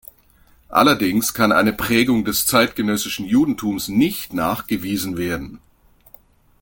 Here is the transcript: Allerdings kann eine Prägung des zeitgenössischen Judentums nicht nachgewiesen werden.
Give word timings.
Allerdings 0.69 1.35
kann 1.35 1.51
eine 1.51 1.73
Prägung 1.73 2.25
des 2.25 2.47
zeitgenössischen 2.47 3.27
Judentums 3.27 3.87
nicht 3.87 4.33
nachgewiesen 4.33 5.15
werden. 5.15 5.59